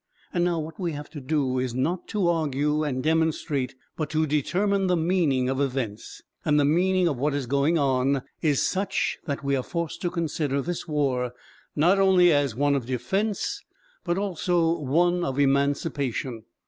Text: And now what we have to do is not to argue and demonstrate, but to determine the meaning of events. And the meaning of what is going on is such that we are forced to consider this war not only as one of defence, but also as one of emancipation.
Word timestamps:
And 0.33 0.43
now 0.43 0.57
what 0.57 0.79
we 0.79 0.93
have 0.93 1.11
to 1.11 1.21
do 1.21 1.59
is 1.59 1.75
not 1.75 2.07
to 2.07 2.27
argue 2.27 2.83
and 2.83 3.03
demonstrate, 3.03 3.75
but 3.95 4.09
to 4.09 4.25
determine 4.25 4.87
the 4.87 4.97
meaning 4.97 5.47
of 5.47 5.61
events. 5.61 6.23
And 6.43 6.59
the 6.59 6.65
meaning 6.65 7.07
of 7.07 7.17
what 7.17 7.35
is 7.35 7.45
going 7.45 7.77
on 7.77 8.23
is 8.41 8.65
such 8.65 9.19
that 9.27 9.43
we 9.43 9.55
are 9.55 9.61
forced 9.61 10.01
to 10.01 10.09
consider 10.09 10.59
this 10.59 10.87
war 10.87 11.33
not 11.75 11.99
only 11.99 12.33
as 12.33 12.55
one 12.55 12.73
of 12.73 12.87
defence, 12.87 13.63
but 14.03 14.17
also 14.17 14.81
as 14.81 14.87
one 14.87 15.23
of 15.23 15.37
emancipation. 15.37 16.45